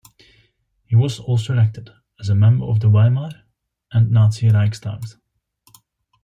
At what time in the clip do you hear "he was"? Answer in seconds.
0.87-1.19